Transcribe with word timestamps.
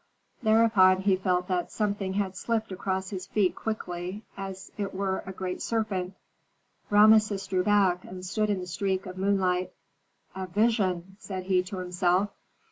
Thereupon 0.41 1.01
he 1.03 1.15
felt 1.15 1.47
that 1.47 1.71
something 1.71 2.13
had 2.13 2.35
slipped 2.35 2.71
across 2.71 3.11
his 3.11 3.27
feet 3.27 3.55
quickly, 3.55 4.23
as 4.35 4.71
it 4.75 4.95
were 4.95 5.21
a 5.27 5.31
great 5.31 5.61
serpent. 5.61 6.15
Rameses 6.89 7.45
drew 7.45 7.61
back 7.63 8.03
and 8.03 8.25
stood 8.25 8.49
in 8.49 8.61
the 8.61 8.65
streak 8.65 9.05
of 9.05 9.19
moonlight. 9.19 9.71
"A 10.33 10.47
vision!" 10.47 11.17
said 11.19 11.43
he 11.43 11.61
to 11.61 11.77
himself. 11.77 12.31